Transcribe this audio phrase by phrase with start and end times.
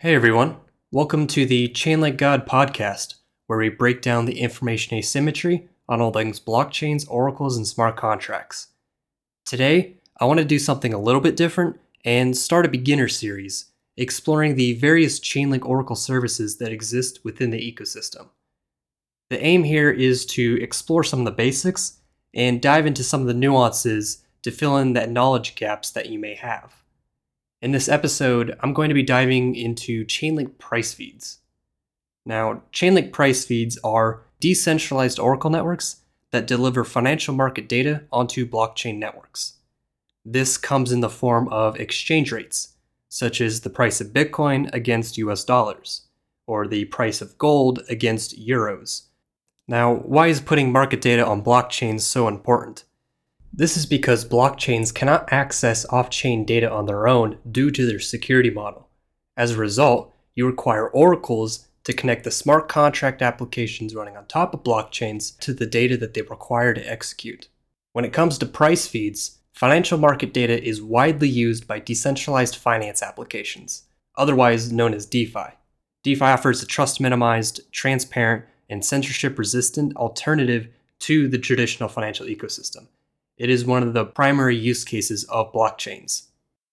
[0.00, 0.58] Hey everyone,
[0.92, 3.16] welcome to the Chainlink God podcast,
[3.48, 8.68] where we break down the information asymmetry on all things blockchains, oracles, and smart contracts.
[9.44, 13.72] Today, I want to do something a little bit different and start a beginner series
[13.96, 18.28] exploring the various Chainlink Oracle services that exist within the ecosystem.
[19.30, 21.98] The aim here is to explore some of the basics
[22.32, 26.20] and dive into some of the nuances to fill in that knowledge gaps that you
[26.20, 26.84] may have.
[27.60, 31.38] In this episode, I'm going to be diving into Chainlink price feeds.
[32.24, 38.98] Now, Chainlink price feeds are decentralized Oracle networks that deliver financial market data onto blockchain
[38.98, 39.54] networks.
[40.24, 42.74] This comes in the form of exchange rates,
[43.08, 46.02] such as the price of Bitcoin against US dollars,
[46.46, 49.06] or the price of gold against euros.
[49.66, 52.84] Now, why is putting market data on blockchains so important?
[53.58, 57.98] This is because blockchains cannot access off chain data on their own due to their
[57.98, 58.88] security model.
[59.36, 64.54] As a result, you require oracles to connect the smart contract applications running on top
[64.54, 67.48] of blockchains to the data that they require to execute.
[67.94, 73.02] When it comes to price feeds, financial market data is widely used by decentralized finance
[73.02, 75.54] applications, otherwise known as DeFi.
[76.04, 80.68] DeFi offers a trust minimized, transparent, and censorship resistant alternative
[81.00, 82.86] to the traditional financial ecosystem
[83.38, 86.26] it is one of the primary use cases of blockchains.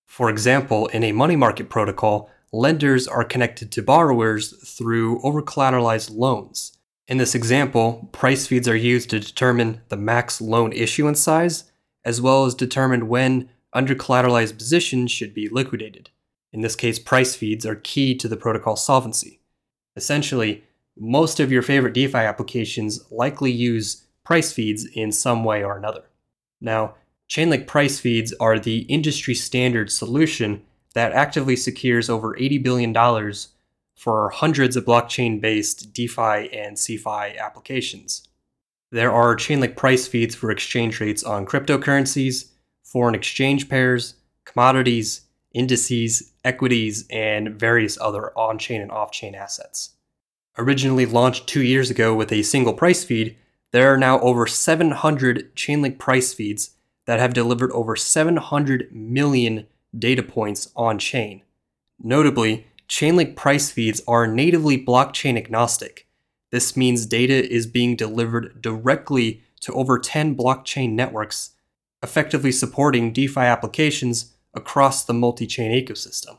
[0.05, 6.15] For example, in a money market protocol, lenders are connected to borrowers through over collateralized
[6.15, 6.77] loans.
[7.07, 11.65] In this example, price feeds are used to determine the max loan issuance size,
[12.03, 16.09] as well as determine when under collateralized positions should be liquidated.
[16.51, 19.41] In this case, price feeds are key to the protocol solvency.
[19.95, 20.63] Essentially,
[20.97, 26.05] most of your favorite DeFi applications likely use price feeds in some way or another.
[26.61, 26.95] Now,
[27.29, 33.33] Chainlink price feeds are the industry standard solution that actively secures over $80 billion
[33.95, 38.27] for hundreds of blockchain based DeFi and CeFi applications.
[38.91, 42.51] There are Chainlink price feeds for exchange rates on cryptocurrencies,
[42.83, 44.15] foreign exchange pairs,
[44.45, 45.21] commodities,
[45.53, 49.95] indices, equities, and various other on chain and off chain assets.
[50.57, 53.35] Originally launched two years ago with a single price feed,
[53.75, 56.77] there are now over 700 Chainlink price feeds
[57.07, 59.67] that have delivered over 700 million
[59.99, 61.41] data points on chain.
[62.01, 66.07] Notably, Chainlink price feeds are natively blockchain agnostic.
[66.51, 71.51] This means data is being delivered directly to over 10 blockchain networks,
[72.01, 76.37] effectively supporting DeFi applications across the multi chain ecosystem.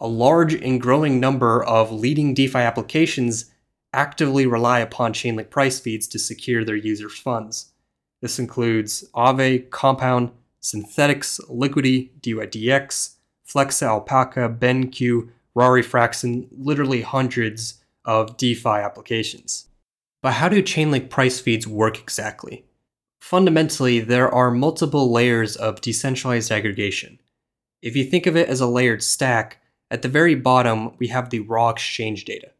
[0.00, 3.50] A large and growing number of leading DeFi applications
[3.94, 7.72] actively rely upon Chainlink price feeds to secure their users' funds.
[8.20, 10.30] This includes Aave, Compound,
[10.62, 13.14] Synthetix, Liquity, DYDX,
[13.46, 19.68] Flexa, Alpaca, BENQI, Rari Fraxen, literally hundreds of DeFi applications.
[20.22, 22.64] But how do Chainlink price feeds work exactly?
[23.20, 27.20] Fundamentally, there are multiple layers of decentralized aggregation.
[27.82, 31.28] If you think of it as a layered stack, at the very bottom we have
[31.28, 32.50] the raw exchange data.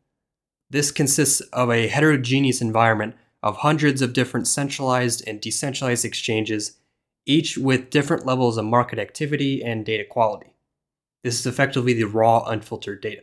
[0.71, 6.79] This consists of a heterogeneous environment of hundreds of different centralized and decentralized exchanges,
[7.27, 10.55] each with different levels of market activity and data quality.
[11.23, 13.23] This is effectively the raw, unfiltered data.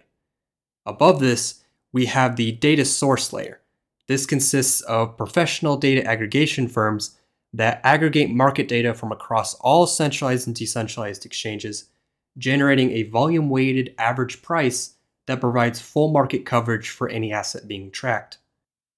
[0.85, 3.62] Above this, we have the data source layer.
[4.07, 7.18] This consists of professional data aggregation firms
[7.53, 11.90] that aggregate market data from across all centralized and decentralized exchanges,
[12.38, 14.96] generating a volume weighted average price
[15.27, 18.37] that provides full market coverage for any asset being tracked.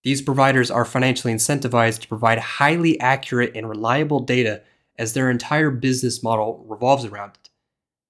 [0.03, 4.61] These providers are financially incentivized to provide highly accurate and reliable data
[4.97, 7.50] as their entire business model revolves around it.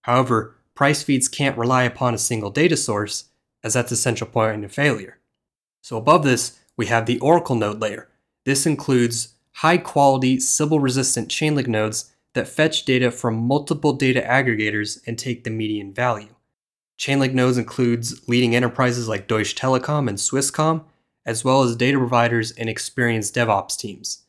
[0.01, 3.25] However, price feeds can't rely upon a single data source,
[3.63, 5.19] as that's a central point of failure.
[5.81, 8.09] So, above this, we have the Oracle node layer.
[8.45, 15.00] This includes high quality, Sybil resistant Chainlink nodes that fetch data from multiple data aggregators
[15.06, 16.33] and take the median value.
[17.03, 20.86] Chainlink nodes includes leading enterprises like Deutsche Telekom and Swisscom,
[21.25, 24.24] as well as data providers and experienced DevOps teams.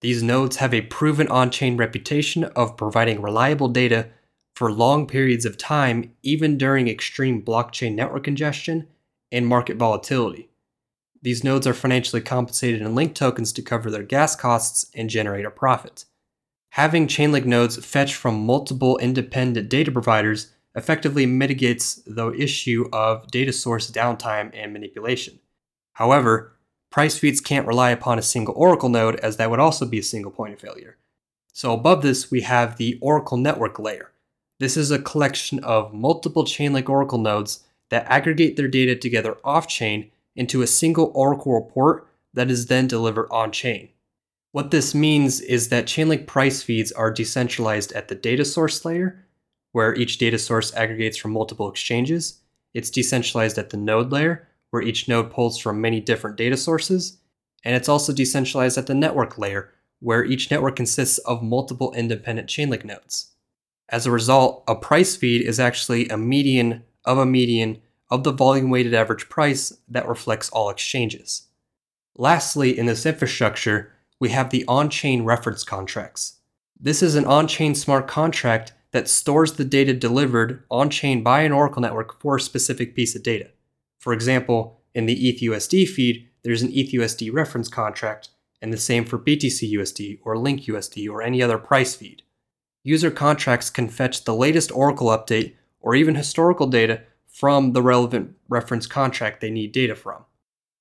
[0.00, 4.10] These nodes have a proven on chain reputation of providing reliable data
[4.54, 8.86] for long periods of time, even during extreme blockchain network congestion
[9.32, 10.50] and market volatility.
[11.20, 15.46] These nodes are financially compensated in link tokens to cover their gas costs and generate
[15.46, 16.04] a profit.
[16.74, 23.52] Having Chainlink nodes fetch from multiple independent data providers effectively mitigates the issue of data
[23.52, 25.40] source downtime and manipulation.
[25.94, 26.52] However,
[26.90, 30.02] price feeds can't rely upon a single Oracle node as that would also be a
[30.02, 30.96] single point of failure.
[31.52, 34.12] So above this, we have the Oracle network layer.
[34.58, 39.66] This is a collection of multiple Chainlink Oracle nodes that aggregate their data together off
[39.66, 43.88] chain into a single Oracle report that is then delivered on chain.
[44.52, 49.24] What this means is that Chainlink price feeds are decentralized at the data source layer,
[49.72, 52.40] where each data source aggregates from multiple exchanges.
[52.74, 57.18] It's decentralized at the node layer, where each node pulls from many different data sources.
[57.64, 62.48] And it's also decentralized at the network layer, where each network consists of multiple independent
[62.48, 63.32] Chainlink nodes.
[63.88, 67.80] As a result, a price feed is actually a median of a median
[68.10, 71.48] of the volume weighted average price that reflects all exchanges.
[72.16, 76.38] Lastly, in this infrastructure, we have the on chain reference contracts.
[76.78, 81.42] This is an on chain smart contract that stores the data delivered on chain by
[81.42, 83.50] an Oracle network for a specific piece of data.
[83.98, 88.30] For example, in the ETHUSD feed, there's an ETHUSD reference contract,
[88.62, 92.22] and the same for BTCUSD or LinkUSD or any other price feed.
[92.82, 98.34] User contracts can fetch the latest Oracle update or even historical data from the relevant
[98.48, 100.24] reference contract they need data from.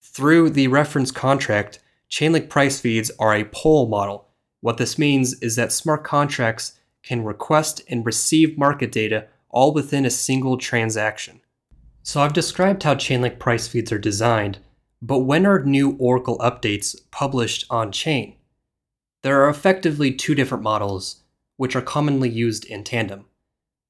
[0.01, 1.79] Through the reference contract,
[2.09, 4.27] Chainlink price feeds are a pull model.
[4.61, 10.05] What this means is that smart contracts can request and receive market data all within
[10.05, 11.41] a single transaction.
[12.03, 14.59] So I've described how Chainlink price feeds are designed,
[15.01, 18.35] but when are new Oracle updates published on chain?
[19.21, 21.23] There are effectively two different models,
[21.57, 23.25] which are commonly used in tandem.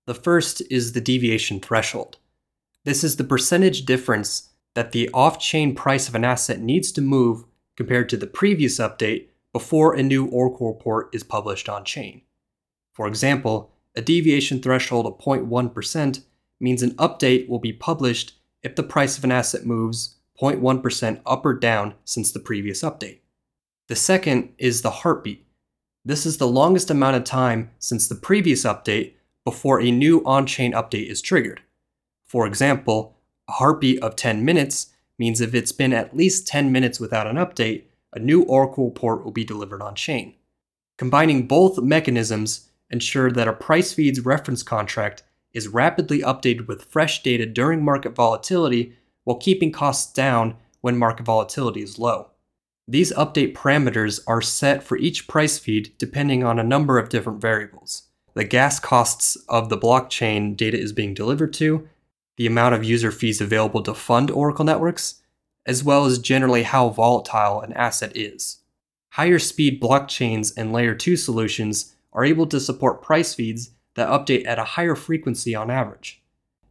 [0.05, 2.17] The first is the deviation threshold.
[2.83, 7.01] This is the percentage difference that the off chain price of an asset needs to
[7.01, 7.43] move
[7.75, 12.21] compared to the previous update before a new Oracle report is published on chain.
[12.99, 16.21] For example, a deviation threshold of 0.1%
[16.59, 21.45] means an update will be published if the price of an asset moves 0.1% up
[21.45, 23.19] or down since the previous update.
[23.87, 25.47] The second is the heartbeat.
[26.03, 29.13] This is the longest amount of time since the previous update
[29.45, 31.61] before a new on chain update is triggered.
[32.25, 33.15] For example,
[33.47, 34.87] a heartbeat of 10 minutes
[35.17, 39.23] means if it's been at least 10 minutes without an update, a new Oracle report
[39.23, 40.35] will be delivered on chain.
[40.97, 47.23] Combining both mechanisms ensure that a price feeds reference contract is rapidly updated with fresh
[47.23, 48.93] data during market volatility
[49.23, 52.29] while keeping costs down when market volatility is low.
[52.87, 57.41] These update parameters are set for each price feed depending on a number of different
[57.41, 58.03] variables.
[58.33, 61.87] The gas costs of the blockchain data is being delivered to,
[62.37, 65.21] the amount of user fees available to fund Oracle networks,
[65.65, 68.59] as well as generally how volatile an asset is.
[69.09, 74.45] Higher speed blockchains and layer 2 solutions are able to support price feeds that update
[74.45, 76.21] at a higher frequency on average.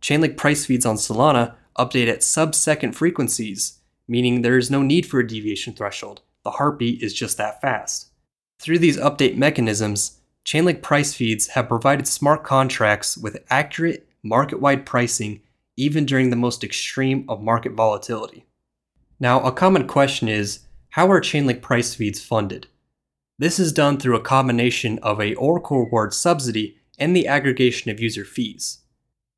[0.01, 5.07] Chainlink price feeds on Solana update at sub second frequencies, meaning there is no need
[5.07, 6.23] for a deviation threshold.
[6.45, 8.09] The heartbeat is just that fast.
[8.61, 14.87] Through these update mechanisms, Chainlink price feeds have provided smart contracts with accurate market wide
[14.87, 15.41] pricing
[15.77, 18.45] even during the most extreme of market volatility.
[19.21, 22.67] Now, a common question is how are Chainlink price feeds funded?
[23.41, 28.01] This is done through a combination of a Oracle reward subsidy and the aggregation of
[28.01, 28.79] user fees.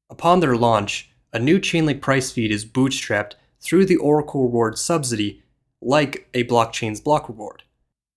[0.08, 5.42] Upon their launch, a new Chainlink price feed is bootstrapped through the Oracle reward subsidy,
[5.82, 7.62] like a blockchain's block reward.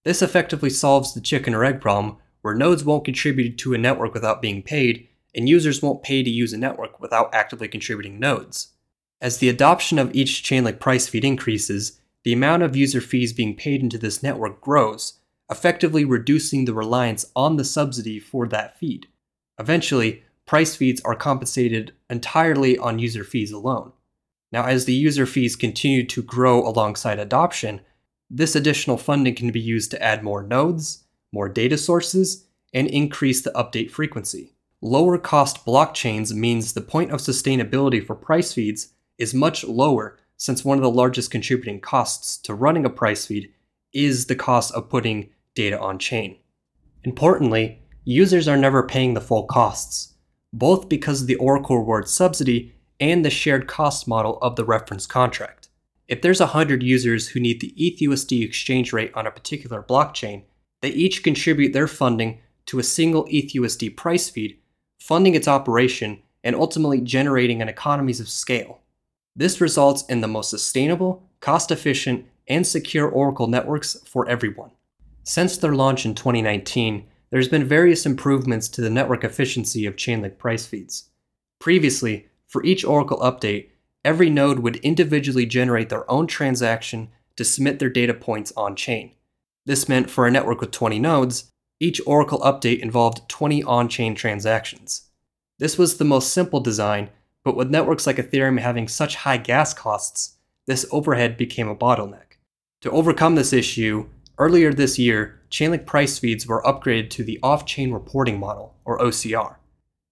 [0.05, 4.13] This effectively solves the chicken or egg problem where nodes won't contribute to a network
[4.13, 8.69] without being paid, and users won't pay to use a network without actively contributing nodes.
[9.19, 13.55] As the adoption of each Chainlink price feed increases, the amount of user fees being
[13.55, 15.19] paid into this network grows,
[15.53, 19.05] effectively reducing the reliance on the subsidy for that feed.
[19.59, 23.91] Eventually, price feeds are compensated entirely on user fees alone.
[24.51, 27.81] Now, as the user fees continue to grow alongside adoption,
[28.31, 33.43] this additional funding can be used to add more nodes, more data sources, and increase
[33.43, 34.55] the update frequency.
[34.81, 40.65] Lower cost blockchains means the point of sustainability for price feeds is much lower since
[40.65, 43.53] one of the largest contributing costs to running a price feed
[43.93, 46.37] is the cost of putting data on chain.
[47.03, 50.13] Importantly, users are never paying the full costs,
[50.51, 55.05] both because of the Oracle reward subsidy and the shared cost model of the reference
[55.05, 55.69] contract.
[56.07, 60.43] If there's 100 users who need the ETHUSD exchange rate on a particular blockchain,
[60.81, 64.59] they each contribute their funding to a single ETHUSD price feed,
[64.99, 68.81] funding its operation and ultimately generating an economies of scale.
[69.35, 74.71] This results in the most sustainable, cost efficient, and secure Oracle networks for everyone.
[75.23, 80.37] Since their launch in 2019, there's been various improvements to the network efficiency of Chainlink
[80.37, 81.09] price feeds.
[81.59, 83.69] Previously, for each Oracle update,
[84.05, 89.13] every node would individually generate their own transaction to submit their data points on chain.
[89.65, 91.49] This meant for a network with 20 nodes,
[91.79, 95.09] each Oracle update involved 20 on chain transactions.
[95.57, 97.09] This was the most simple design,
[97.43, 102.37] But with networks like Ethereum having such high gas costs, this overhead became a bottleneck.
[102.81, 107.65] To overcome this issue, earlier this year, Chainlink price feeds were upgraded to the off
[107.65, 109.57] chain reporting model, or OCR.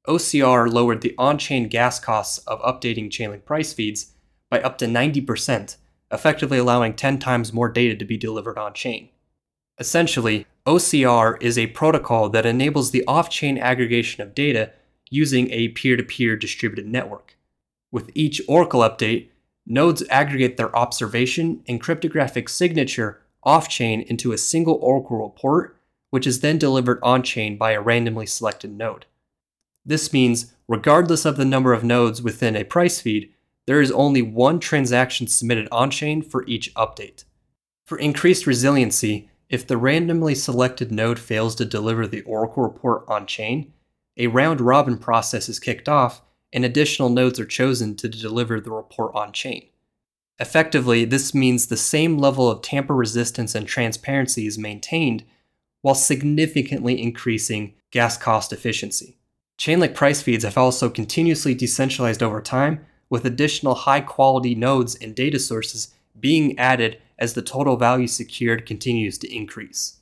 [0.07, 4.13] OCR lowered the on chain gas costs of updating Chainlink price feeds
[4.49, 5.77] by up to 90%,
[6.11, 9.09] effectively allowing 10 times more data to be delivered on chain.
[9.79, 14.71] Essentially, OCR is a protocol that enables the off chain aggregation of data
[15.09, 17.35] using a peer to peer distributed network.
[17.91, 19.29] With each Oracle update,
[19.65, 25.77] nodes aggregate their observation and cryptographic signature off chain into a single Oracle report,
[26.09, 29.05] which is then delivered on chain by a randomly selected node.
[29.85, 33.33] This means, regardless of the number of nodes within a price feed,
[33.65, 37.23] there is only one transaction submitted on chain for each update.
[37.85, 43.25] For increased resiliency, if the randomly selected node fails to deliver the Oracle report on
[43.25, 43.73] chain,
[44.17, 46.21] a round robin process is kicked off
[46.53, 49.67] and additional nodes are chosen to deliver the report on chain.
[50.39, 55.23] Effectively, this means the same level of tamper resistance and transparency is maintained
[55.81, 59.17] while significantly increasing gas cost efficiency.
[59.59, 65.13] Chainlink price feeds have also continuously decentralized over time, with additional high quality nodes and
[65.13, 69.99] data sources being added as the total value secured continues to increase.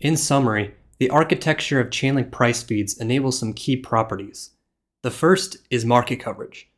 [0.00, 4.50] In summary, the architecture of Chainlink price feeds enables some key properties.
[5.02, 6.68] The first is market coverage.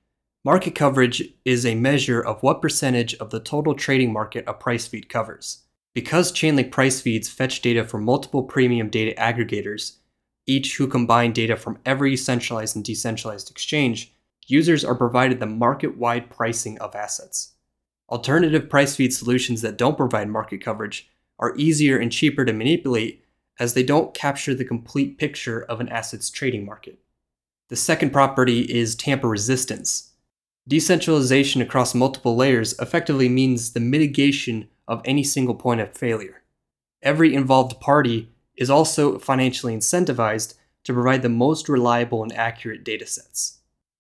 [0.42, 4.86] Market coverage is a measure of what percentage of the total trading market a price
[4.86, 5.64] feed covers.
[5.92, 9.96] Because Chainlink price feeds fetch data from multiple premium data aggregators,
[10.46, 14.14] each who combine data from every centralized and decentralized exchange,
[14.46, 17.52] users are provided the market wide pricing of assets.
[18.08, 23.22] Alternative price feed solutions that don't provide market coverage are easier and cheaper to manipulate
[23.58, 26.98] as they don't capture the complete picture of an asset's trading market.
[27.68, 30.09] The second property is tamper resistance.
[30.70, 36.42] Decentralization across multiple layers effectively means the mitigation of any single point of failure.
[37.02, 43.56] Every involved party is also financially incentivized to provide the most reliable and accurate datasets.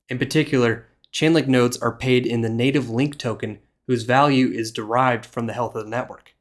[0.08, 3.58] In particular, Chainlink nodes are paid in the native link token
[3.88, 6.36] whose value is derived from the health of the network.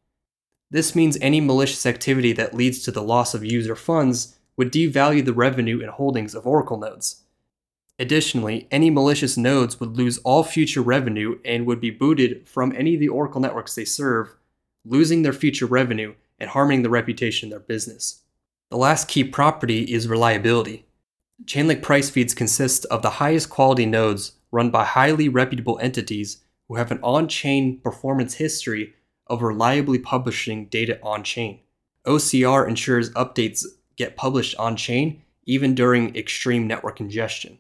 [0.70, 5.26] This means any malicious activity that leads to the loss of user funds would devalue
[5.26, 7.24] the revenue and holdings of Oracle nodes.
[8.00, 12.94] Additionally, any malicious nodes would lose all future revenue and would be booted from any
[12.94, 14.36] of the Oracle networks they serve,
[14.86, 18.22] losing their future revenue and harming the reputation of their business.
[18.72, 20.86] The last key property is reliability.
[21.44, 26.38] Chainlink price feeds consist of the highest quality nodes run by highly reputable entities
[26.70, 28.94] who have an on chain performance history
[29.28, 31.60] of reliably publishing data on chain.
[32.06, 33.66] OCR ensures updates
[33.98, 37.60] get published on chain even during extreme network congestion.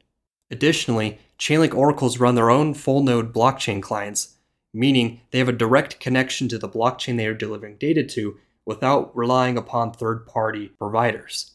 [0.51, 4.35] Additionally, Chainlink oracles run their own full node blockchain clients,
[4.73, 9.15] meaning they have a direct connection to the blockchain they are delivering data to without
[9.15, 11.51] relying upon third party providers.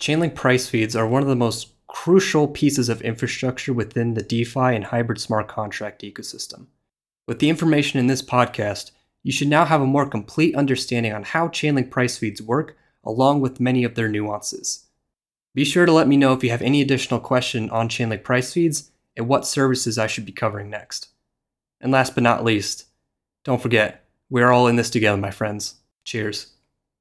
[0.00, 4.74] Chainlink price feeds are one of the most crucial pieces of infrastructure within the DeFi
[4.74, 6.66] and hybrid smart contract ecosystem.
[7.26, 8.92] With the information in this podcast,
[9.22, 13.40] you should now have a more complete understanding on how Chainlink price feeds work, along
[13.40, 14.86] with many of their nuances.
[15.54, 18.52] Be sure to let me know if you have any additional question on Chainlink price
[18.52, 21.08] feeds and what services I should be covering next.
[21.80, 22.86] And last but not least,
[23.44, 25.76] don't forget, we're all in this together, my friends.
[26.04, 26.52] Cheers.